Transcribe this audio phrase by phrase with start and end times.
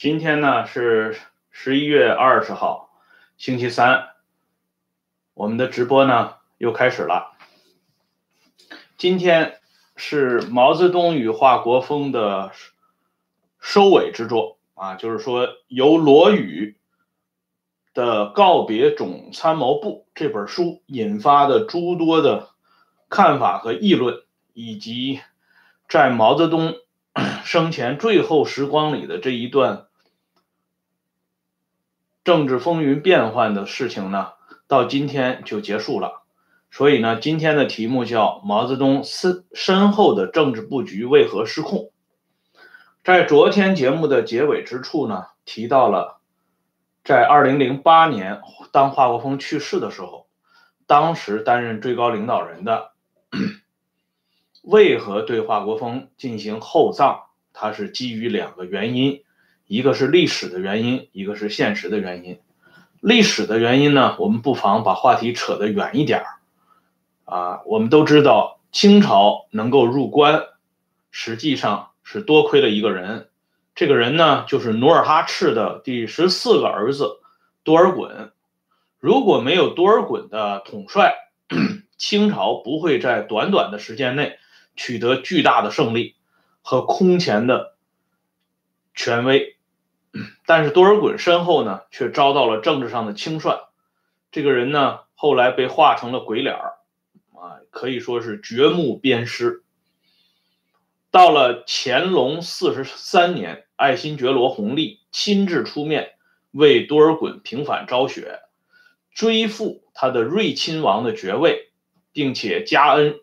[0.00, 1.14] 今天呢是
[1.50, 2.90] 十一月二十号，
[3.36, 4.06] 星期三，
[5.34, 7.36] 我们的直播呢又开始了。
[8.96, 9.60] 今天
[9.96, 12.50] 是毛泽东与华国锋的
[13.60, 16.78] 收尾之作啊，就是说由罗宇
[17.92, 22.48] 的《告别总参谋部》这本书引发的诸多的
[23.10, 24.22] 看法和议论，
[24.54, 25.20] 以及
[25.90, 26.76] 在毛泽东
[27.44, 29.88] 生前最后时光里的这一段
[32.30, 34.34] 政治风云变幻的事情呢，
[34.68, 36.22] 到今天就结束了。
[36.70, 41.90] 所以呢，今天的题目叫毛泽东身身后的政治布局为何失控？
[43.02, 46.20] 在昨天节目的结尾之处呢，提到了
[47.02, 50.28] 在二零零八年当华国锋去世的时候，
[50.86, 52.92] 当时担任最高领导人的
[54.62, 57.22] 为何对华国锋进行厚葬？
[57.52, 59.24] 他是基于两个原因，
[59.70, 62.40] 一个是历史的原因，一个是现实的原因。
[62.98, 66.26] 历史的原因呢，我们不妨把话题扯得远一点儿。
[67.24, 70.42] 啊，我们都知道清朝能够入关，
[71.12, 73.28] 实际上是多亏了一个人。
[73.76, 77.20] 这个人呢，就是努尔哈赤的第十四个儿子
[77.62, 78.30] 多尔衮。
[78.98, 81.14] 如果没有多尔衮的统帅，
[81.96, 84.36] 清朝不会在短短的时间内
[84.74, 86.16] 取得巨大的胜利
[86.60, 87.76] 和空前的
[88.96, 89.58] 权威。
[90.46, 93.60] 但是多尔衮身后呢，却遭到了政治上的清算。
[94.32, 96.74] 这个人呢，后来被画成了鬼脸儿。
[97.32, 99.62] 啊，可以说是掘墓鞭尸。
[101.10, 106.12] 到了乾隆四十三年，爱新觉罗弘历亲自出面
[106.50, 108.40] 为多尔衮平反昭雪，
[109.14, 111.70] 追复他的睿亲王的爵位，
[112.12, 113.20] 并且加恩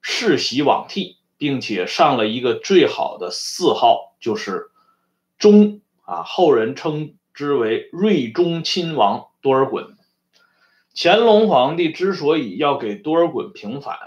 [0.00, 4.70] 世袭罔替，并且上了一个最好的谥号，就是
[5.36, 9.88] 忠啊，后人称之为睿忠亲王多尔衮。
[10.96, 13.98] 乾隆皇帝之所以要给多尔衮平反，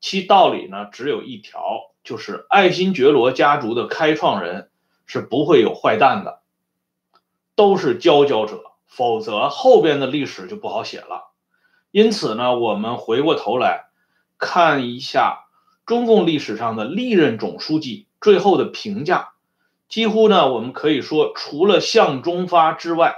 [0.00, 4.70] 其道理呢只有一条，就是爱新觉罗家族的开创人
[5.04, 6.40] 是不会有坏蛋的，
[7.54, 11.30] 都是佼佼者，否则后边的历史就不好写了。
[11.90, 13.84] 因此呢，我们回过头来
[14.38, 15.44] 看一下
[15.84, 19.33] 中共历史上的历任总书记最后的评价，
[19.94, 23.14] 几乎呢，我们可以说，除了向忠发之外，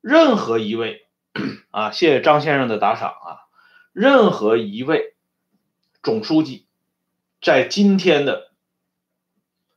[0.00, 1.06] 任何一位。
[1.70, 3.44] 啊，谢谢张先生的打赏啊！
[3.92, 5.14] 任何一位
[6.02, 6.64] 总书记，
[7.42, 8.52] 在今天的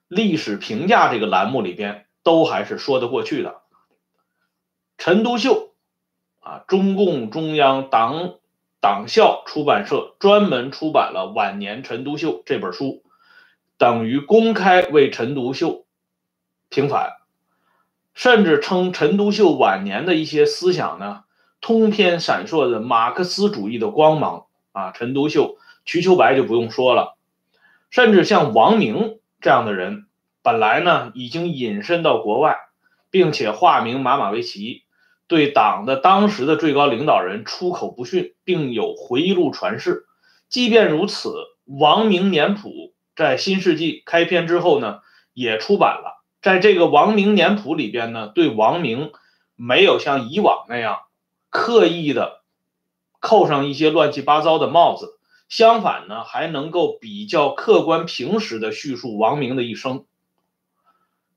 [0.08, 3.62] 历史评价这个栏目里边，都还是说得过去的。
[4.98, 5.74] 陈独秀
[6.40, 8.36] 啊，中共中央党
[8.80, 13.04] 党校出版社专门出版了《晚年陈独秀》这本书，
[13.78, 15.83] 等于公开为陈独秀
[16.74, 17.14] 平反，
[18.16, 21.24] 甚至称陈独秀晚年的一些思想呢。
[21.62, 24.92] 通篇闪烁着马克思主义的光芒啊！
[24.92, 27.16] 陈独秀、瞿秋白就不用说了，
[27.90, 30.08] 甚至像王明这样的人，
[30.42, 32.58] 本来呢已经隐身到国外，
[33.10, 34.84] 并且化名马马维奇，
[35.28, 40.06] 对党的当时的最高领导人出口不逊，并有回忆录传世。
[40.50, 41.30] 即便如此，
[41.66, 42.70] 《王明年谱》
[43.16, 45.00] 在新世纪开篇之后呢，
[45.34, 46.23] 也出版了。
[46.44, 49.14] 在这个《王明年谱》里边呢，对王明
[49.56, 51.00] 没有像以往那样。
[51.50, 52.42] 刻意的
[53.20, 60.06] 扣上一些乱七八糟的帽子，相反呢，还能够比较客观平实的叙述王明的一生。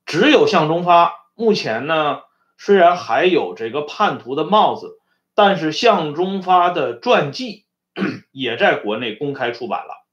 [0.07, 2.23] 只有向忠发，目前呢，
[2.59, 4.99] 虽然还有这个叛徒的帽子，
[5.37, 7.67] 但是向忠发的传记
[8.33, 10.05] 也在国内公开出版了。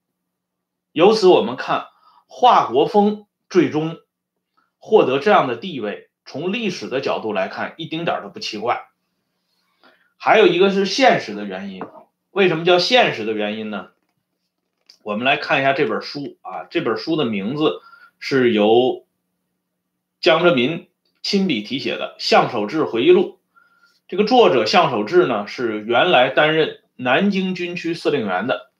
[0.92, 1.88] 由此我们看，
[2.28, 3.98] 华国锋最终
[4.86, 8.90] 获得这样的地位，从历史的角度来看，一丁点都不奇怪。
[10.18, 11.82] 还有一个是现实的原因，
[12.32, 13.91] 为什么叫现实的原因呢？
[15.02, 17.80] 我们来看一下这本书啊，这本书的名字
[18.20, 19.06] 是由
[20.20, 20.90] 江泽民
[21.22, 23.22] 亲笔题写的《向守志回忆录》。
[24.09, 28.72] 这个作者向守志呢，是原来担任南京军区司令员的，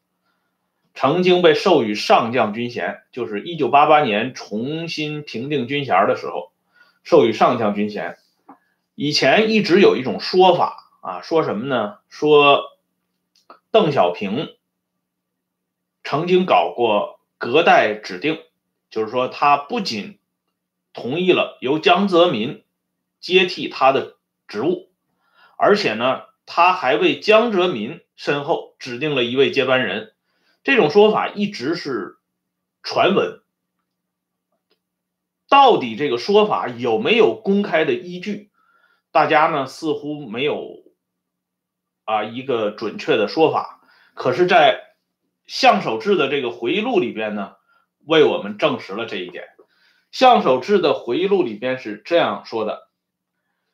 [0.94, 6.52] 曾经被授予上将军衔，就是一九八八年重新评定军衔的时候，
[7.04, 8.18] 授予上将军衔。
[8.96, 10.80] 以前一直有一种说法。
[11.04, 11.98] 啊，说什么呢？
[12.08, 12.64] 说
[13.72, 14.56] 邓小平
[16.02, 18.40] 曾经搞过隔代指定，
[18.90, 20.18] 就是说他不仅
[20.94, 22.64] 同意了由江泽民
[23.20, 24.16] 接替他的
[24.48, 24.94] 职务，
[25.58, 30.13] 而且呢，他还为江泽民身后指定了一位接班人。
[30.64, 32.18] 这种说法一直是
[32.82, 33.42] 传闻。
[35.50, 38.50] 到底这个说法有没有公开的依据？
[39.12, 40.84] 大家呢似乎没有
[42.06, 43.82] 啊一个准确的说法。
[44.16, 44.96] 可是，在
[45.46, 47.56] 向守志的这个回忆录里边呢，
[48.06, 49.50] 为我们证实了这一点。
[50.12, 52.90] 向守志的回忆录里边是这样说的：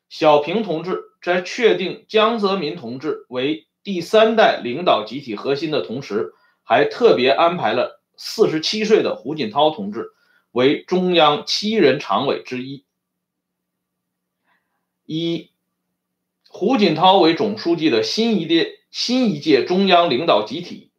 [0.10, 6.34] 小平同志在确定江泽民同志为第三代领导集体核心的同时，
[6.70, 10.12] 还特别安排了四十七岁的胡锦涛同志
[10.52, 12.86] 为中央七人常委之一，
[15.04, 15.50] 以
[16.48, 20.92] 胡锦涛为总书记的新一届新一届中央领导集体。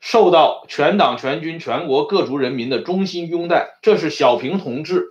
[0.00, 5.10] 受到全党全军全国各族人民的衷心拥戴，这是小平同志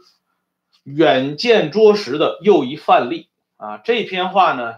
[0.84, 3.78] 远见卓识的又一范例啊！
[3.78, 4.78] 这篇话呢，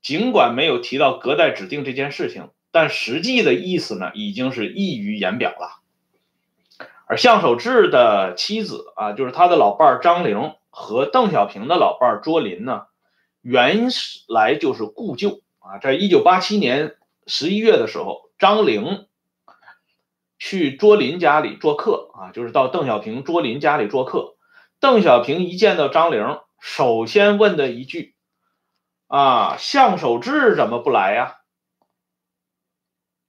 [0.00, 5.78] 尽管没有提到隔代指定这件事情，但实际的意思呢，已经是溢于言表了。
[7.06, 12.86] 而向守志的妻子啊，就是他的老伴儿张玲和邓小平的老伴儿卓林呢，
[13.42, 13.88] 原
[14.26, 15.78] 来就是故旧啊。
[15.78, 16.96] 在一九八七年
[17.28, 19.06] 十一月的时候，张玲。
[20.44, 24.34] 去卓林家里做客啊，就是到邓小平卓林家里做客。
[24.80, 28.16] 邓小平一见到张玲，首先问的一句
[29.06, 31.36] ：“啊，向守志怎么不来呀？”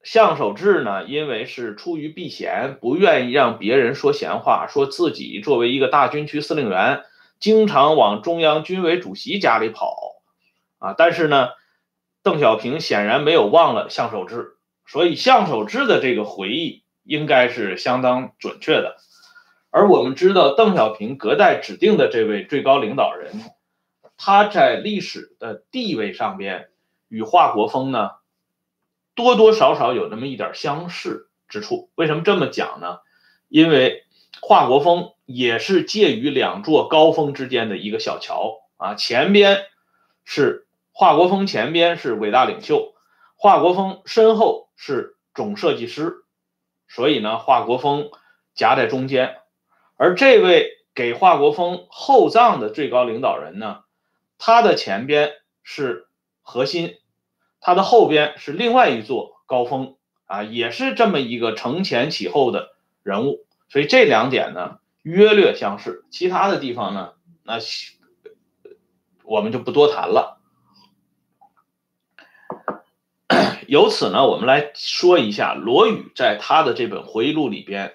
[0.03, 7.03] 向守志呢，因为是出于避嫌，不愿意让别人说闲话，说自己作为一个大军区司令员，
[7.39, 9.97] 经常往中央军委主席家里跑
[10.77, 10.93] 啊。
[10.97, 11.49] 但是呢，
[12.21, 16.83] 邓小平显然没有忘了向守志，所以向守志的这个回忆。
[17.05, 18.95] 应该是相当准确的，
[19.71, 23.33] 而我们知道邓小平隔代指定的这位最高领导人，
[24.15, 26.69] 他在历史的地位上边
[27.09, 28.11] 与华国锋呢
[29.15, 31.89] 多多少少有那么一点相似之处。
[31.95, 32.99] 为什么这么讲呢？
[33.47, 34.03] 因为
[34.41, 39.65] 华国锋也是介于两座高峰之间的一个小桥啊，前边
[40.25, 42.93] 是华国锋，前边是伟大领袖，
[43.35, 46.23] 华国锋身后是总设计师。
[46.87, 48.09] 所以呢，华国锋
[48.53, 49.37] 夹在中间，
[49.95, 53.83] 而这位给华国锋厚葬的最高领导人呢，
[54.37, 55.31] 他的前边
[55.63, 56.07] 是
[56.41, 56.97] 核心，
[57.65, 59.95] 他的后边是另外一座高峰
[60.25, 63.45] 啊，也是这么一个承前启后的人物。
[63.69, 67.13] 所以这两点呢，约略相似，其他的地方呢，
[67.43, 67.59] 那
[69.23, 70.41] 我们就不多谈了。
[73.67, 77.93] 由此呢，我们来说一下罗宇在他的这本回忆录里边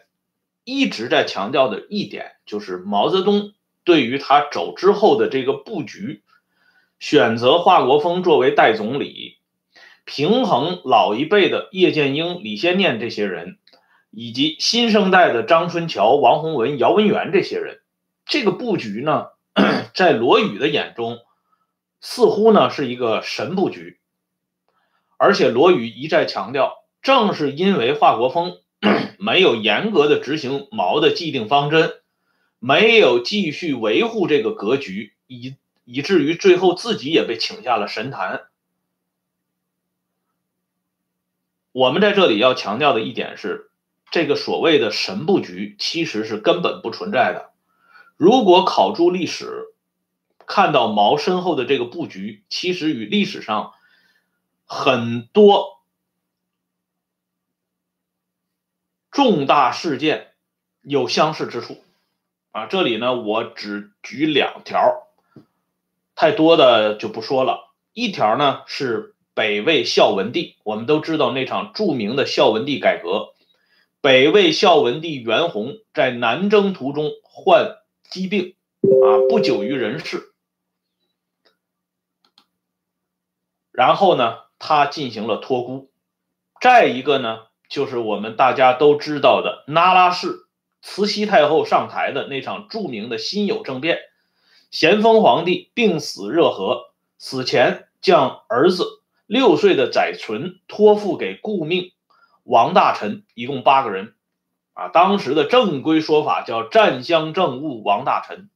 [0.65, 3.53] 一直在强调的一点，就是毛泽东
[3.85, 6.25] 对于他走之后的这个布局，
[6.99, 9.38] 选择华国锋作为代总理，
[10.09, 13.59] 平衡老一辈的叶剑英、李先念这些人，
[14.11, 17.81] 以及新生代的张春桥、王洪文、姚文元这些人，
[18.25, 19.27] 这个布局呢，
[19.93, 21.19] 在罗宇的眼中，
[22.01, 24.01] 似乎呢是一个神布局。
[25.19, 26.73] 而且罗宇一再强调，
[27.03, 28.57] 正是因为华国锋
[29.21, 31.93] 没有严格的执行毛的既定方针，
[32.59, 38.48] 没有继续维护这个格局，以以至于最后自己也被请下了神坛。
[41.79, 43.71] 我们在这里要强调的一点是，
[44.11, 47.53] 这个所谓的神布局其实是根本不存在的。
[48.17, 49.67] 如果考诸历史，
[50.45, 53.75] 看到毛身后的这个布局，其实与历史上。
[54.71, 55.81] 很多
[59.11, 60.33] 重大事件
[60.83, 61.83] 有相似之处
[62.51, 65.07] 啊，这里呢我只举两条，
[66.17, 67.73] 太多的就不说了。
[67.93, 73.35] 一条呢是北魏孝文帝，我们都知道那场著名的孝文帝改革，
[74.01, 77.77] 北魏孝文帝元宏在南征途中患
[78.11, 80.33] 疾病啊，不久于人世，
[83.71, 84.39] 然后呢。
[84.61, 85.89] 他进行了托孤，
[86.61, 90.49] 再一个呢，就是我们大家都知道的那拉氏
[90.83, 94.01] 慈禧太后上台的那场著名的辛酉政变，
[94.73, 98.98] 咸丰皇帝病死热河，死前将儿子
[99.29, 101.93] 六岁的载淳托付给顾命
[102.43, 104.17] 王大臣，一共八个人，
[104.73, 108.51] 啊，当时的正规说法叫占乡政务王大臣，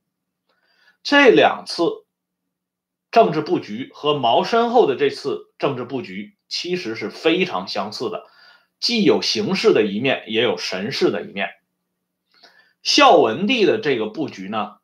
[1.05, 1.85] 这两次。
[3.11, 8.25] 政治布局和毛身后的这次政治布局其实是非常相似的，
[8.81, 11.51] 既有形式的一面，也有神式的一面。
[12.83, 14.77] 孝文帝的这个布局呢，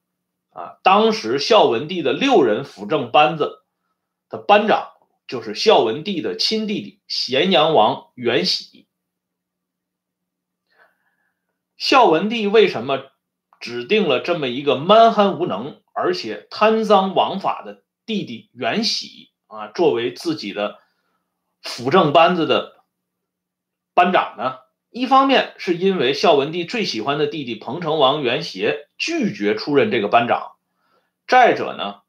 [0.50, 3.62] 啊，当时孝文帝的六人辅政班子
[4.28, 4.90] 的班长
[5.28, 8.88] 就是孝文帝的亲弟弟咸阳王元喜。
[11.76, 13.04] 孝文帝为什么
[13.60, 20.78] 指定了这么一个蛮憨无能而且贪赃枉法的弟弟袁喜啊，作为自己的
[21.62, 22.84] 辅政班子的
[23.94, 24.58] 班长呢？
[24.90, 30.52] 一方面是因为孝文帝最喜欢的弟弟彭城王袁协拒绝出任这个班长，
[31.26, 32.00] 再者呢，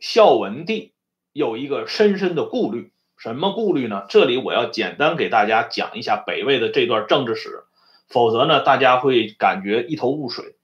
[0.00, 0.92] 孝文帝
[1.38, 4.04] 有一个深深的顾虑，什么顾虑呢？
[4.10, 7.64] 这里我要简单给大家讲一下北魏的这段政治史，
[8.08, 10.56] 否则呢，大家会感觉一头雾水。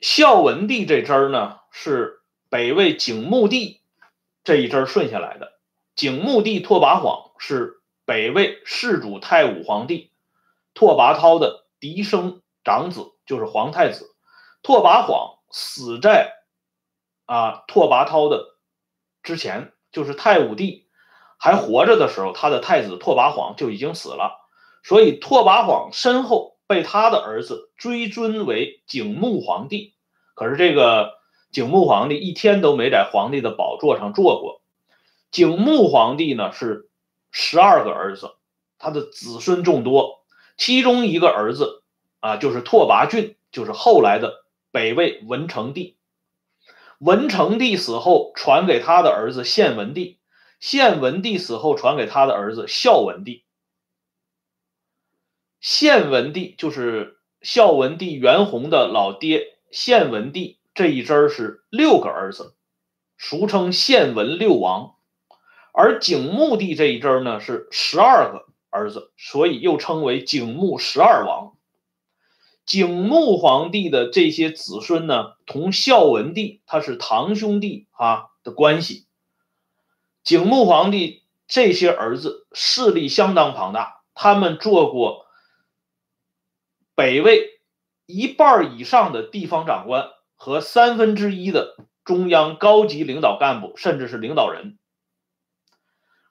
[0.00, 3.80] 孝文帝这支儿呢，是北魏景穆帝
[4.44, 5.54] 这一支儿顺下来的，
[5.96, 7.80] 景穆帝拓跋晃是。
[8.06, 10.10] 北魏世主太武皇帝
[10.74, 14.14] 拓跋焘的嫡生长子就是皇太子
[14.62, 16.43] 拓跋晃死在
[17.26, 18.56] 啊拓跋焘的
[19.22, 20.88] 之前，就是太武帝
[21.38, 24.32] 还活着的时候，他的太子拓跋晃就已经死了，
[24.82, 29.94] 所以拓跋晃身后被他的儿子追尊为景穆皇帝。
[30.34, 31.14] 可是这个
[31.52, 34.62] 景穆皇帝一天都没在皇帝的宝座上坐过。
[35.30, 36.88] 景穆皇帝呢是。
[37.36, 38.30] 十二个儿子，
[38.78, 40.24] 他的子孙众多，
[40.56, 41.82] 其中一个儿子
[42.20, 45.98] 啊，就是拓跋浚，就是后来的北魏文成帝。
[47.04, 50.18] 文成帝死后，传给他的儿子献文帝，
[50.58, 53.44] 献文帝死后，传给他的儿子孝文帝。
[55.60, 62.54] 献文帝就是孝文帝元宏的老爹，献文帝这一支是六个儿子，
[63.18, 64.94] 俗称献文六王。
[65.74, 71.54] 而景穆帝这一支呢是十二个儿子，所以又称为景穆十二王。
[72.66, 79.06] 景穆皇帝的这些子孙呢，同孝文帝他是堂兄弟啊的关系。
[80.22, 85.26] 景穆皇帝这些儿子势力相当庞大，他们做过
[86.94, 87.60] 北魏
[88.06, 94.78] 一半以上的地方长官和三分之一的中央高级领导干部，甚至是领导人。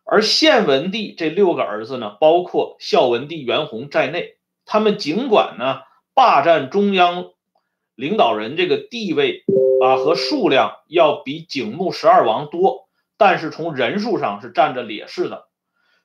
[0.03, 5.81] 而献文帝这六个儿子呢，包括孝文帝元宏在内，他们尽管呢
[6.13, 7.31] 霸占中央
[7.95, 9.43] 领导人这个地位
[9.83, 15.47] 啊和数量要比景穆十二王多，但是从人数上是占着劣势的。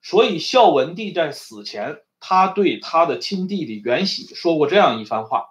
[0.03, 5.47] 所以孝文帝在死前，他对他的亲弟弟元喜说过这样一番话，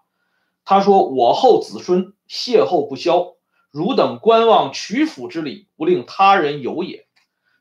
[0.65, 3.35] 他说：“我后子孙谢后不消，
[3.71, 7.05] 汝等观望曲阜之礼，不令他人有也。”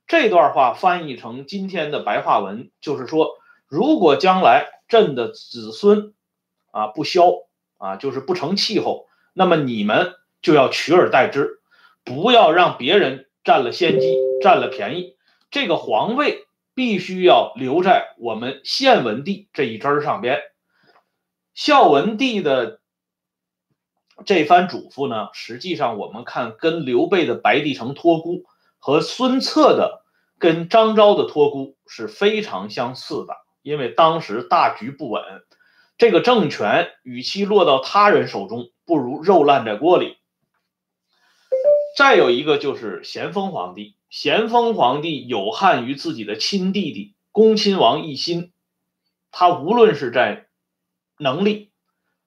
[0.06, 3.30] 这段话翻译成今天的白话文，就是说，
[3.66, 6.14] 如果将来朕的子孙
[6.76, 7.33] 啊不消
[7.78, 11.61] 啊，就是不成气候，那么你们就要取而代之，
[12.04, 15.16] 不要让别人占了先机、占了便宜。
[15.50, 20.42] 这个皇位必须要留在我们献文帝这一支上边。
[21.54, 22.80] 孝文帝的
[24.26, 28.45] 这番嘱咐呢，实际上我们看跟刘备的白帝城托孤。
[28.78, 30.04] 和孙策的
[30.38, 35.23] 跟张昭的托孤是非常相似的，因为当时大局不稳，
[35.98, 40.18] 这个政权与其落到他人手中，不如肉烂在锅里。
[41.96, 48.52] 再有一个就是咸丰皇帝，咸丰皇帝有憾于自己的亲弟弟恭亲王奕欣，
[49.30, 50.48] 他无论是在
[51.18, 51.70] 能力、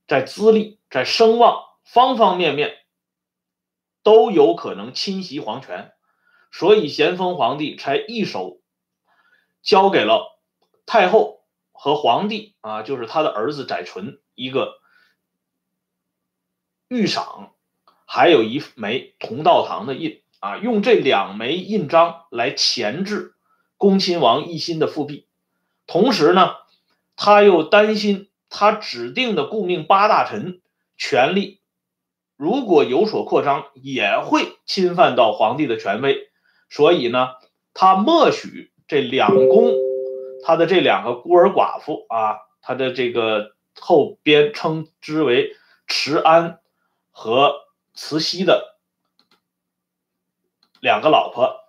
[0.07, 2.75] 在资历、在声望方方面面，
[4.01, 5.91] 都有可能侵袭皇权。
[6.51, 8.59] 所以，咸丰皇帝才一手
[9.61, 10.39] 交给了
[10.88, 11.38] 太后
[11.81, 14.79] 和皇帝啊，就是他的儿子载淳一个
[16.89, 17.53] 御赏，
[18.05, 23.33] 还有一枚同道堂的印啊，用这两枚印章来钳制
[23.77, 25.29] 恭亲王奕欣的复辟。
[25.88, 26.55] 同时呢，
[27.15, 30.62] 他又担心他指定的顾命八大臣
[30.98, 31.62] 权力
[32.36, 36.29] 如果有所扩张，也会侵犯到皇帝的权威。
[36.69, 37.29] 所以呢，
[37.74, 39.71] 他默许这两宫，
[40.43, 45.55] 他的这两个孤儿寡妇啊，他的这个后边称之为
[45.88, 46.60] 慈安
[47.12, 47.55] 和
[47.93, 48.77] 慈禧的
[50.79, 51.60] 两个老婆，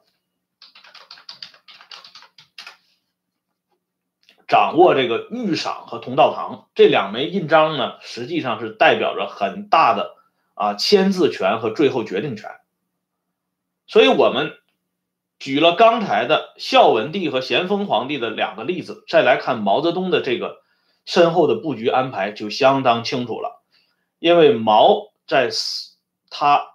[4.46, 10.16] 掌握这个御赏和同道堂这两枚印章呢，实际上是代表着很大的
[10.54, 12.50] 啊签字权和最后决定权，
[13.86, 14.59] 所以我们。
[15.40, 20.58] 举了刚才的孝文帝和咸丰皇帝的两个例子，再来看毛泽东的这个
[21.06, 23.64] 身后的布局安排就相当清楚了。
[24.18, 25.96] 因为毛在死
[26.28, 26.66] 他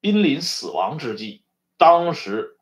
[0.00, 1.42] 濒临死亡之际，
[1.78, 2.58] 当时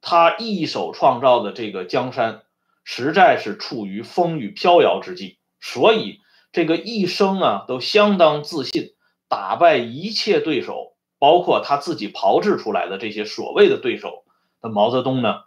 [0.00, 2.42] 他一手创造的这个江山
[2.84, 6.20] 实在是处于风雨飘摇之际，所以
[6.52, 8.94] 这个一生啊都相当自信，
[9.28, 10.91] 打败一切对手，
[11.22, 14.24] 包括他自己炮制出来的这些所谓的对手
[14.60, 15.44] 那毛泽东呢，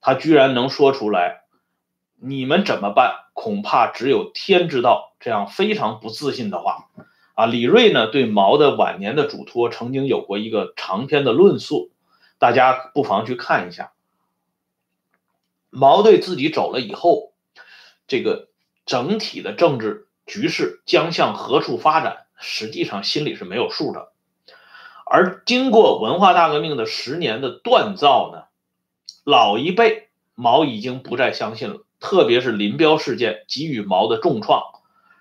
[0.00, 1.42] 他居然能说出来，
[2.16, 3.26] 你们怎么办？
[3.34, 5.14] 恐怕只有天知道。
[5.20, 6.88] 这样非常不自信的话，
[7.34, 11.90] 啊，李瑞呢对毛的晚年的嘱托曾经有过一个长篇的论述，
[12.38, 13.92] 大家不妨去看一下。
[15.68, 17.34] 毛对自己走了以后，
[18.06, 18.48] 这个
[18.86, 24.12] 整体的政治局势将向何处发展，实际上心里是没有数的。
[25.10, 28.44] 而经过文化大革命的十年的锻造呢，
[29.24, 34.62] 老一辈毛已经不再相信了，特别是林彪事件给予毛的重创，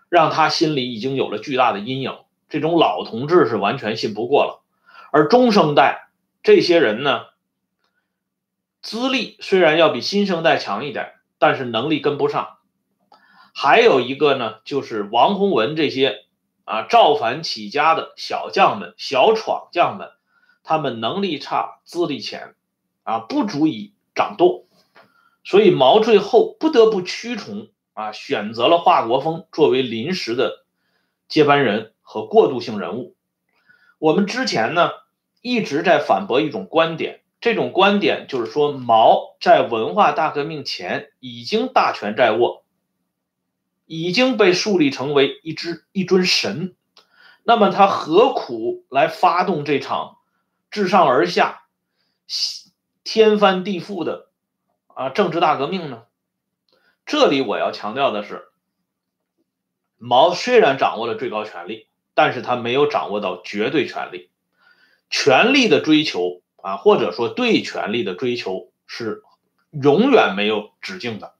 [0.09, 2.17] 让他心里已经有了巨大的阴影。
[2.49, 4.61] 这种老同志是完全信不过了，
[5.11, 6.09] 而中生代
[6.43, 7.25] 这些人呢？
[8.81, 12.57] 资历虽然要比新生代强一点，但是能力跟不上。
[13.53, 16.26] 还有一个呢，就是王洪文这些
[16.67, 20.09] 啊造反起家的小将们、小闯将们，
[20.63, 22.55] 他们能力差、资历浅，
[23.03, 24.65] 啊不足以掌舵。
[25.45, 30.65] 所以毛最后不得不屈从啊，选择了华国锋作为临时的
[31.29, 33.15] 接班人和过渡性人物。
[33.97, 34.91] 我们之前呢
[35.41, 37.21] 一直在反驳一种观点。
[37.39, 42.65] 这种观点就是说，毛在文化大革命前已经大权在握，
[43.87, 46.75] 已经被树立成为一只一尊神，
[47.41, 50.17] 那么他何苦来发动这场
[50.69, 51.63] 自上而下、
[53.03, 54.29] 天翻地覆的
[54.85, 56.03] 啊政治大革命呢？
[57.07, 58.49] 这里我要强调的是，
[59.97, 64.29] 毛虽然掌握了最高权力，但是他没有掌握到绝对权力，
[65.09, 66.43] 权力的追求。
[66.59, 69.21] 啊，或者说对权力的追求是
[69.71, 71.35] 永远没有止境的。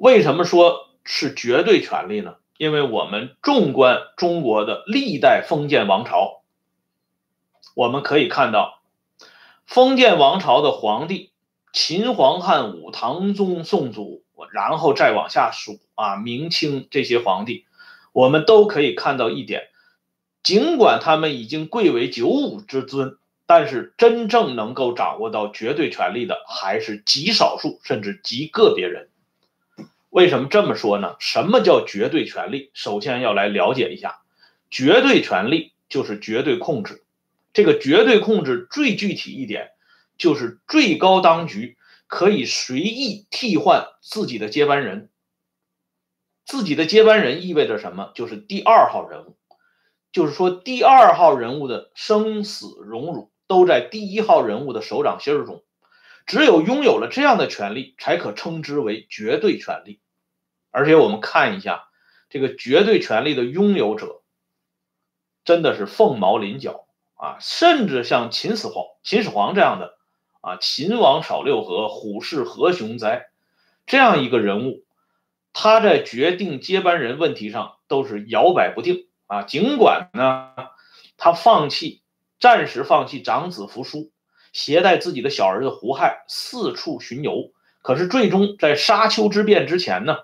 [0.00, 2.36] 为什么说是绝对权力呢？
[2.56, 6.40] 因为我们纵观中国的历代封建王朝，
[7.74, 8.80] 我们可以看到，
[9.66, 11.32] 封建王朝的皇帝，
[11.74, 17.66] 秦皇汉武唐宗宋祖，然后再往下数啊，明清这些皇帝，
[18.12, 19.64] 我们都可以看到一点，
[20.42, 23.18] 尽管他们已经贵为九五之尊。
[23.44, 29.09] 但是真正能够掌握到绝对权力的还是极少数，甚至极个别人。
[30.10, 31.16] 为什么这么说呢？
[31.18, 32.70] 什么叫绝对权力？
[32.74, 34.20] 首先要来了解一下，
[34.70, 37.02] 绝对权力就是绝对控制。
[37.52, 39.70] 这个绝对控制最具体一点，
[40.18, 45.08] 就是最高当局可以随意替换自己的接班人。
[46.44, 48.12] 自己的接班人意味着什么？
[48.14, 49.36] 就是第二号人物，
[50.12, 53.30] 就是说第二号人物的生死荣辱。
[53.50, 55.64] 都在第一号人物的手掌心中，
[56.30, 59.98] 只有拥有了这样的权利，才可称之为绝对权利。
[60.70, 61.88] 而且我们看一下
[62.28, 64.22] 这个绝对权力的拥有者，
[65.44, 67.38] 真的是凤毛麟角啊！
[67.40, 69.98] 甚至像秦始皇、秦始皇这样的
[70.40, 73.30] 啊，秦王扫六合，虎视何雄哉
[73.84, 74.84] 这样一个人物，
[75.52, 79.42] 他在决定接班人问题上都是摇摆不定啊。
[79.42, 80.54] 尽管呢，
[81.16, 82.02] 他放弃。
[82.38, 84.12] 暂时放弃长子扶苏，
[84.52, 87.52] 携带自己的小儿子胡亥四处巡游。
[87.82, 90.18] 可是最终在沙丘之变之前呢，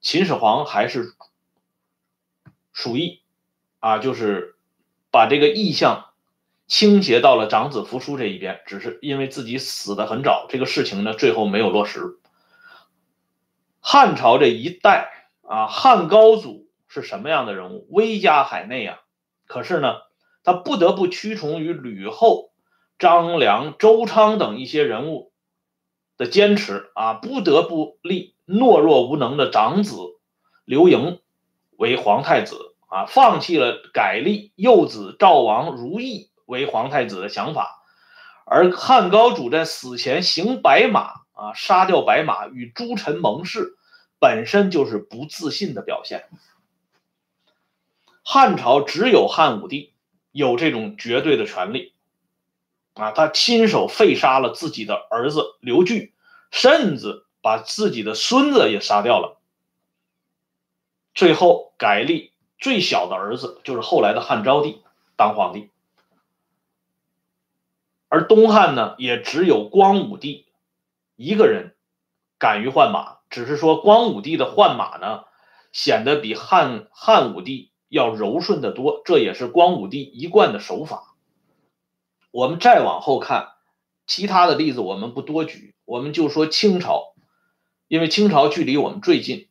[0.00, 1.14] 秦始皇还是
[2.72, 3.22] 鼠疫
[3.80, 4.56] 啊，就是
[5.10, 6.10] 把这个意向
[6.66, 8.60] 倾斜到了长子扶苏这一边。
[8.66, 12.18] 只是因为自己死的很早，这个事情呢最后没有落实。
[13.80, 17.86] 汉朝这一代啊，汉高祖是什么样的人物？
[17.90, 19.00] 威加海内啊，
[19.46, 19.96] 可是呢？
[20.44, 22.51] 他不得不屈从于吕后、
[23.02, 25.32] 张良、周昌等一些人物
[26.16, 29.96] 的坚持啊，不得不立懦弱无能的长子
[30.64, 31.20] 刘盈
[31.72, 37.82] 为皇太子啊，放弃了改立幼子赵王如意为皇太子的想法。
[38.46, 43.76] 而汉高祖在死前行白马啊，杀掉白马与诸臣盟誓，
[44.20, 46.28] 本身就是不自信的表现。
[48.22, 49.90] 汉朝只有汉武帝。
[50.30, 51.92] 有这种绝对的权利，
[52.94, 56.14] 啊，他亲手废杀了自己的儿子刘据，
[56.50, 59.38] 甚至把自己的孙子也杀掉了，
[61.14, 64.82] 最后改立最小的儿子，就是后来的汉昭帝
[65.16, 65.70] 当皇帝，
[68.08, 70.46] 而东汉呢，也只有光武帝
[71.16, 71.74] 一个人
[72.38, 75.24] 敢于换马，只是说光武帝的换马呢，
[75.72, 77.70] 显得比汉汉武帝。
[77.92, 81.11] 要柔顺得多，这也是光武帝一贯的手法。
[82.32, 83.52] 我们再往后看，
[84.06, 87.14] 其他的例子我们不多举，我们就说清朝，
[87.88, 89.48] 因为清朝距离我们最近。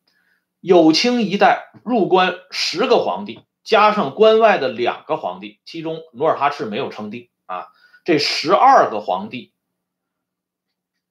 [0.59, 7.67] 有清一代入关十个皇帝，加上关外的两个皇帝，其中努尔哈赤没有称帝啊，
[8.03, 9.53] 这十二个皇帝，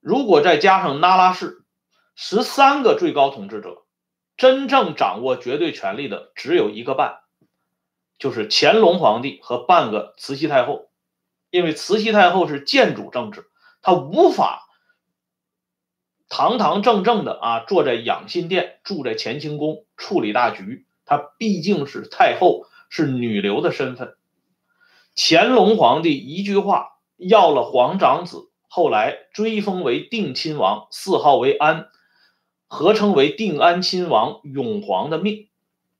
[0.01, 1.65] 如果再加上那拉氏，
[2.15, 3.85] 十三个最高统治者，
[4.37, 7.21] 真正掌握绝对权力的只有一个半，
[8.19, 10.90] 就是乾隆皇帝和半个慈禧太后，
[11.51, 13.47] 因为慈禧太后是建主政治，
[13.83, 14.67] 她无法。
[16.29, 20.87] 堂堂正正的啊，坐在养心殿，住在乾清宫处理大局。
[21.05, 24.15] 她毕竟是太后，是女流的身份。
[25.17, 31.89] 乾隆皇帝一句话要了皇长子，后来追封为定亲王，谥号为安，
[32.69, 35.49] 合称为定安亲王永皇的命。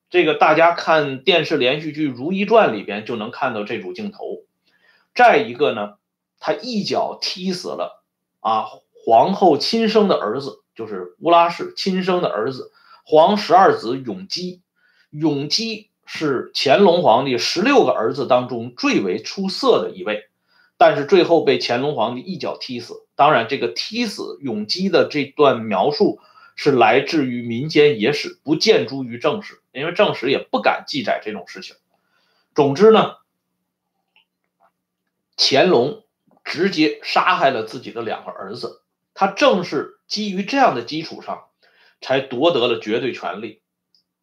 [0.09, 4.43] 这个大家看电视连续剧《如懿传》里边就能看到这组镜头。
[5.13, 5.93] 再一个呢，
[6.39, 8.03] 他一脚踢死了
[8.39, 8.65] 啊。
[9.03, 12.71] 皇后亲生的儿子就是乌拉氏亲生的儿子，
[13.03, 14.61] 皇十二子永基。
[15.09, 20.29] 永基是乾隆皇帝十六个儿子当中最为出色的一位，
[20.77, 23.07] 但是最后被乾隆皇帝一脚踢死。
[23.15, 26.19] 当然，这个踢死永基的这段描述
[26.55, 31.75] 是来自于民间野史，不见诸于正史，因为正史也不敢记载这种事情。
[32.53, 33.15] 总之呢，
[35.43, 36.03] 乾隆
[36.43, 38.83] 直接杀害了自己的两个儿子。
[39.15, 41.45] 他正是基于这样的基础上，
[41.99, 43.63] 才夺得了绝对权力。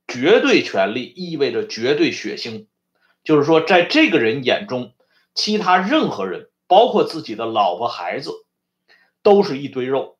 [0.07, 2.66] 绝对权力意味着绝对血腥，
[3.24, 4.94] 就是说，在这个人眼中，
[5.35, 8.31] 其他任何人，包括自己的老婆孩子，
[9.22, 10.16] 都是一堆肉。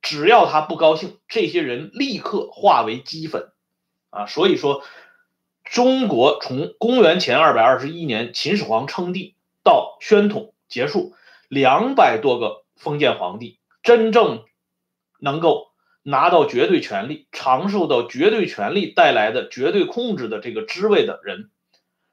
[0.00, 3.52] 只要他不高兴，这些人立刻化为齑粉。
[4.08, 4.82] 啊，所以说，
[5.64, 9.35] 中国从公元前二百二十一年秦始皇称帝
[9.66, 11.12] 到宣统结束，
[11.48, 13.58] 两百多个封建皇帝。
[13.82, 14.44] 真正
[15.18, 15.66] 能够
[16.04, 21.50] 拿到绝对权力、尝受到绝对权力带来的绝对控制的这个职位的人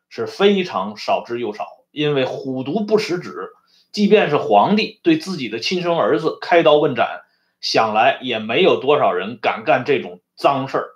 [0.09, 1.67] 是非常少之又少。
[1.91, 3.51] 因为虎毒不食子，
[3.91, 7.21] 即便是皇帝对自己的亲生儿子开刀问斩，
[7.61, 10.89] 想来也没有多少人敢干这种脏事儿。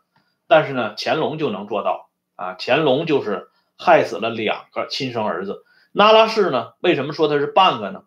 [0.48, 2.56] 但是呢，乾隆就能做到啊！
[2.58, 5.64] 乾隆就是害死了两个亲生儿子。
[5.92, 6.74] 那拉氏呢？
[6.82, 8.04] 为什么说他是半个呢？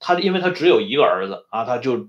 [0.00, 2.08] 他因为他只有一个儿子啊，他就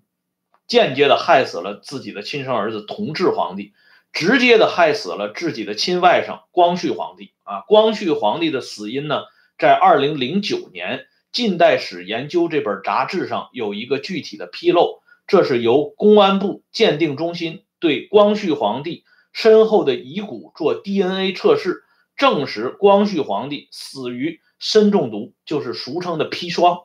[0.67, 3.73] 间接的害死了自己的亲生儿子同治皇帝，
[4.13, 7.61] 直接的害死了自己的亲外甥光绪皇帝啊。
[7.61, 9.23] 光绪皇帝的死因呢，
[9.57, 10.99] 在二零零九年
[11.31, 21.83] 《近代史研究》这本杂志上有一个具体的披露，这是由公安部鉴定中心对光绪皇帝身后的遗骨做 DNA 测试，
[22.15, 26.81] 证实光绪皇帝死于砷中毒，就是俗称的砒霜。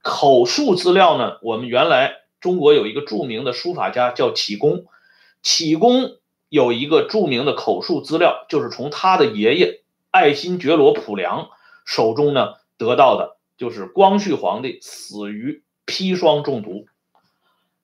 [0.00, 1.38] 口述资料呢？
[1.42, 4.86] 我们原来中国有一个著名的书法家叫启功，
[5.42, 6.16] 启功
[6.48, 11.50] 有一个著名的口述资料，就是从他的爷爷爱新觉罗溥良
[11.84, 16.86] 手中呢得到的，就是光绪皇帝死于砒霜中毒。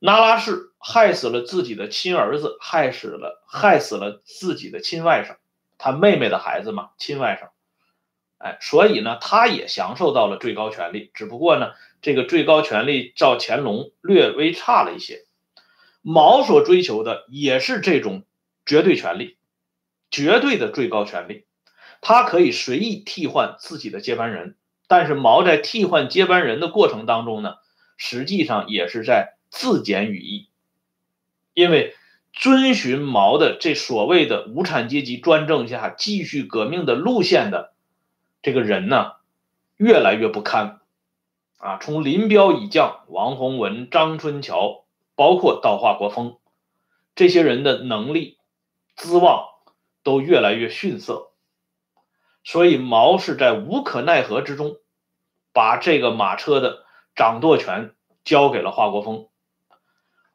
[0.00, 5.36] 那拉氏害死了自己的亲儿子，害死了害死了自己的亲外甥，
[5.76, 7.48] 他妹妹的孩子嘛，亲外甥。
[8.38, 15.24] 哎，所以呢，他也享受到了最高权力，只不过呢，这个最高权力照乾隆略微差了一些。
[16.02, 18.22] 毛所追求的也是这种
[18.64, 19.36] 绝对权力，
[20.10, 21.46] 绝对的最高权力，
[22.00, 24.56] 他可以随意替换自己的接班人。
[24.86, 27.56] 但是毛在替换接班人的过程当中呢，
[27.96, 30.48] 实际上也是在自检羽翼，
[31.54, 31.96] 因为
[32.32, 37.72] 遵循毛的这所谓的无产阶级专政下继续革命的路线的。
[38.42, 39.12] 这个人呢，
[39.76, 40.80] 越来越不堪
[41.58, 41.78] 啊！
[41.78, 44.84] 从林彪以降，王洪文、张春桥，
[45.16, 46.38] 包括到华国锋，
[47.14, 48.38] 这些人的能力、
[48.94, 49.48] 资望
[50.02, 51.32] 都越来越逊色，
[52.44, 54.76] 所以毛是在无可奈何之中，
[55.52, 56.84] 把这个马车的
[57.16, 59.28] 掌舵权交给了华国锋。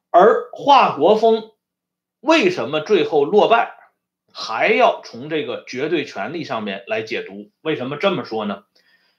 [0.09, 1.51] 而华国锋
[2.19, 3.75] 为什么最后落败？
[4.35, 8.63] 还要从这个绝对权力上面来解读，为什么这么说呢？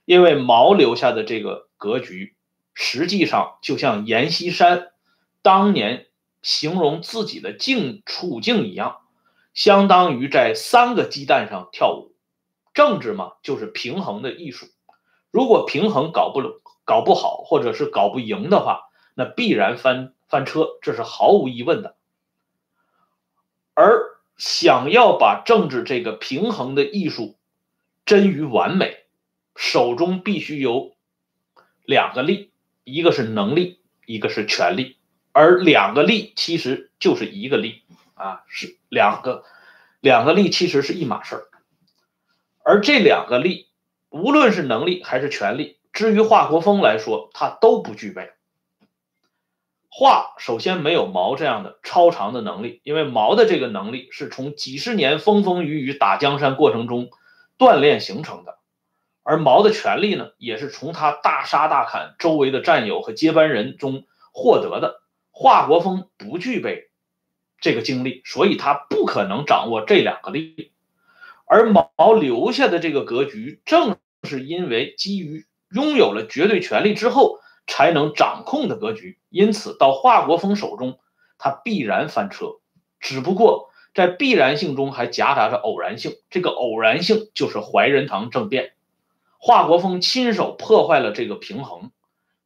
[0.05, 2.35] 因为毛留下的这个格局，
[2.75, 4.91] 实际上就像阎锡山
[5.41, 6.09] 当年
[6.43, 8.99] 形容自己的境处境一样，
[9.55, 12.13] 相当于在三个鸡蛋上跳舞。
[12.75, 14.67] 政治嘛，就是平衡的艺术。
[15.31, 16.43] 如果平衡搞不
[16.85, 18.83] 搞不好，或者是搞不赢的话，
[19.15, 21.95] 那必然翻翻车，这是毫无疑问的。
[23.75, 27.37] 而想要把政治这个平衡的艺术
[28.05, 29.05] 臻于完美，
[29.55, 30.97] 手中必须有
[31.85, 32.51] 两个力，
[32.83, 34.97] 一个是能力，一个是权力，
[35.33, 37.83] 而两个力其实就是一个力
[38.15, 39.45] 啊，是两个
[40.01, 41.45] 两个力其实是一码事儿。
[42.63, 43.69] 而这两个力，
[44.11, 48.33] 无论是能力还是权力，至于华国锋来说，他都不具备。
[49.97, 57.11] 华首先没有毛这样的超长的能力，因为毛的这个能力是从几十年风风雨雨打江山过程中
[57.57, 58.59] 锻炼形成的，
[59.23, 64.03] 而毛的权力呢，也是从他大杀大砍周围的战友和接班人中
[64.33, 65.01] 获得的。
[65.31, 66.91] 华国锋不具备
[67.61, 70.73] 这个经历，所以他不可能掌握这两个力，
[71.47, 77.39] 而毛留下的这个格局，正是因为基于拥有了绝对权力之后。
[77.67, 80.99] 才能掌控的格局，因此到华国锋手中，
[81.39, 82.57] 他必然翻车。
[83.01, 88.73] 只不过在必然性中还夹杂着偶然性，这个偶然性就是怀仁堂政变，
[89.39, 91.91] 华国锋亲手破坏了这个平衡，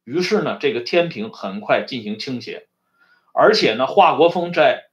[0.03, 2.67] 于是呢，这个天平很快进行倾斜。
[3.31, 4.85] 而且呢，华国锋在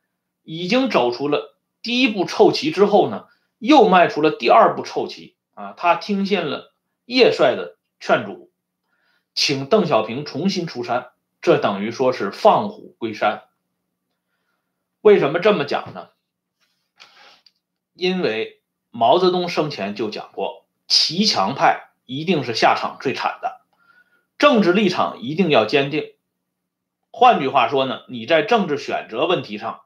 [0.45, 3.27] 已经走出了第一步臭棋之后呢，
[3.59, 5.75] 又迈出了第二步臭棋啊！
[5.77, 6.73] 他听信了
[7.07, 8.46] 叶帅的劝阻。
[9.37, 11.11] 请邓小平重新出山，
[11.43, 13.45] 这等于说是放虎归山。
[15.03, 16.09] 为什么这么讲呢？
[17.93, 23.61] 因为毛泽东生前就讲过，骑墙派一定是下场最惨的，
[24.39, 26.15] 政治立场一定要坚定。
[27.11, 29.83] 换句话说呢，你在政治选择问题上，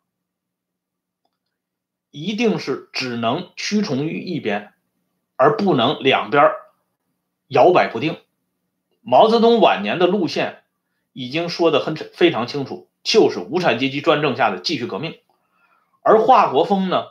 [2.10, 4.72] 一定是只能屈从于一边，
[5.34, 6.52] 而不能两边
[7.48, 8.20] 摇摆不定。
[9.02, 10.62] 毛泽东晚年的路线
[11.12, 15.18] 已经说得很非常清楚，就是无产阶级专政下的继续革命。
[16.02, 17.06] 而华国锋呢，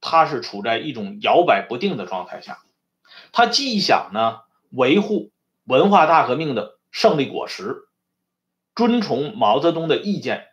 [0.00, 2.58] 他是处在一种摇摆不定的状态下，
[3.32, 5.30] 他既想呢维护
[5.64, 7.88] 文化大革命的胜利果实，
[8.74, 10.48] 遵从毛泽东的意见，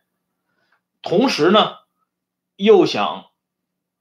[1.01, 1.75] 同时呢
[2.56, 3.25] 又想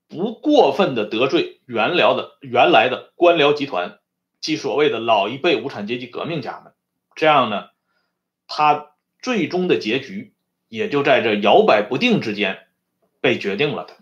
[0.09, 3.99] 不过分的得罪原辽的原来的官僚集团。
[4.47, 6.73] 即所谓的老一辈无产阶级革命家们，
[7.17, 7.71] 这样呢，
[8.47, 10.35] 他最终的结局
[10.69, 12.69] 也就在这摇摆不定之间
[13.21, 13.97] 被决定了的。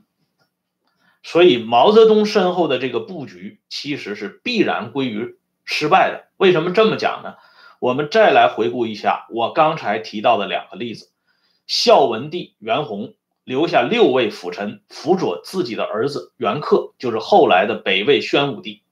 [1.23, 6.29] 所以毛泽东身后的这个布局其实是必然归于失败的。
[6.37, 7.37] 为什么这么讲呢？
[7.81, 11.11] 我们再来回顾一下我刚才提到的两个例子：
[11.67, 18.83] 孝文帝袁弘留下六位辅臣辅佐自己的儿子袁克，就是后来的北魏宣武帝。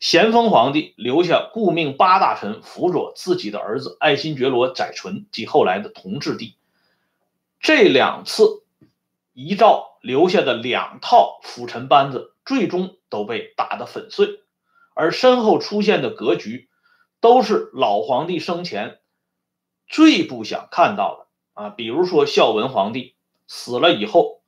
[0.00, 6.56] 咸丰皇帝留下顾命八大臣辅佐自己的儿子爱新觉罗载淳及后来的同治帝，
[7.60, 8.62] 这两次
[9.34, 14.40] 遗诏留下的两套辅臣班子，最终都被打得粉碎，
[14.94, 16.70] 而身后出现的格局，
[17.20, 19.00] 都是老皇帝生前
[19.86, 21.68] 最不想看到的啊！
[21.68, 23.14] 比如说孝文皇帝
[23.46, 24.40] 死了以后，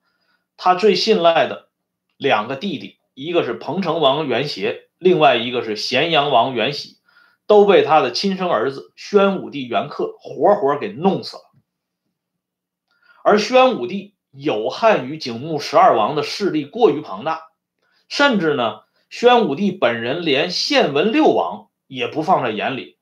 [0.56, 1.68] 他最信赖的
[2.16, 4.88] 两个弟弟，一个是彭城王元协。
[5.02, 6.98] 另外一个是咸阳王元喜，
[7.48, 11.42] 都被他的亲生儿子宣武帝元恪活活给弄死了。
[13.24, 17.48] 而宣武帝有汉于景穆十二王的势力过于庞大，
[18.08, 22.96] 甚至呢，宣武帝本人连献文六王也不放在眼里，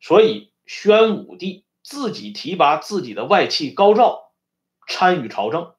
[0.00, 4.32] 所以宣武帝自己提拔自己的外戚高照
[4.86, 5.74] 参与朝政，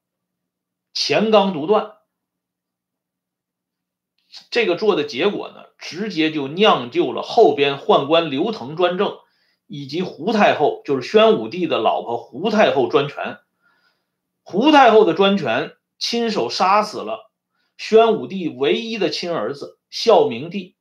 [0.95, 1.91] 乾纲独断。
[4.49, 9.17] 这个做的结果呢，直接就酿就了后边宦官刘腾专政，
[9.67, 13.39] 以及胡太后就是宣武帝的老婆胡太后专权。
[14.43, 17.31] 胡太后的专权，亲手杀死了
[17.77, 20.75] 宣武帝唯一的亲儿子孝明帝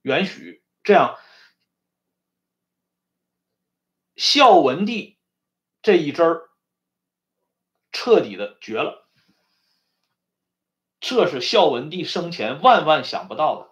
[0.00, 1.16] 元许，这样
[4.16, 5.18] 孝文帝
[5.82, 6.50] 这一支儿
[7.90, 9.01] 彻底的绝了。
[11.04, 13.66] 这是孝文帝生前万万想不到的，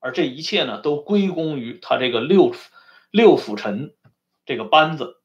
[0.00, 2.52] 而这一切呢，都归功于他这个六
[3.12, 3.94] 六辅臣
[4.44, 5.20] 这个班子。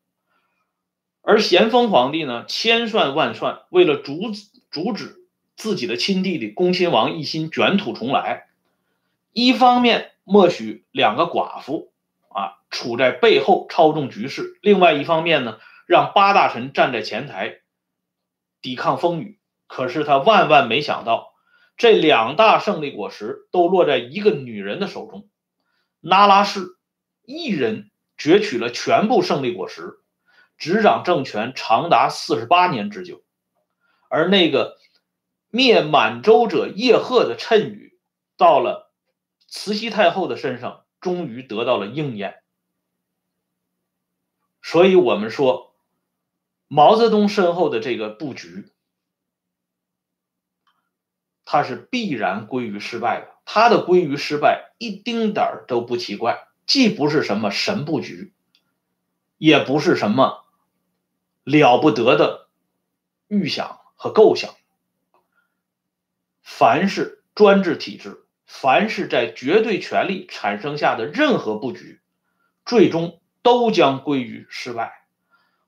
[1.23, 5.15] 而咸丰皇帝呢，千算万算，为了阻止阻止
[5.55, 8.45] 自己的亲弟弟恭亲王奕欣卷土重来，
[9.33, 11.91] 一方面默许两个寡妇
[12.29, 17.61] 啊处在背后操纵局势，另外一方面呢，让八大臣站在前台
[18.61, 19.39] 抵抗风雨。
[19.65, 21.30] 可是他万万没想到。
[21.81, 25.27] 这两大胜利果实都落在一个女人的手中，
[25.99, 26.77] 那拉氏
[27.25, 27.89] 一人
[28.19, 29.97] 攫取了全部胜利果实，
[30.59, 33.23] 执掌政权长达四十八年之久。
[34.09, 34.77] 而那个
[35.49, 37.97] 灭满洲者叶赫的谶语，
[38.37, 38.93] 到了
[39.47, 42.43] 慈禧太后的身上，终于得到了应验。
[44.61, 45.73] 所以，我们说
[46.67, 48.71] 毛泽东身后的这个布局。
[51.51, 53.27] 它是必然归于失败的。
[53.43, 58.31] 它的归于失败一丁点儿都不奇怪，既不是什么神布局，
[59.37, 60.45] 也不是什么
[61.43, 62.47] 了不得的
[63.27, 64.55] 预想和构想。
[66.41, 71.99] 凡是专制体制，凡是在绝对权力产生下的任何布局，
[72.65, 75.05] 最终都将归于失败。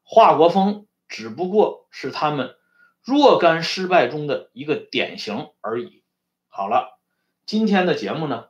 [0.04, 2.56] 华国锋只不过是他们
[3.04, 6.04] 若干失败中的一个典型而已。
[6.48, 7.00] 好了，
[7.46, 8.48] 今天的节目呢，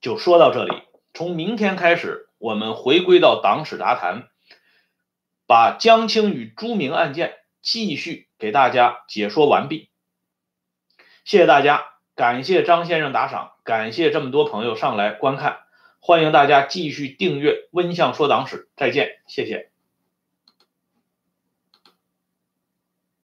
[0.00, 0.82] 就说到这里。
[1.12, 4.28] 从明天开始，我们回归到党史杂谈，
[5.46, 9.90] 把江青与朱明案件继续给大家解说完毕。
[11.24, 15.58] 谢谢大家，感谢张先生打赏，感谢这么多朋友上来观看，
[15.98, 19.69] 欢迎大家继续订阅《温相说党史》，再见，谢谢。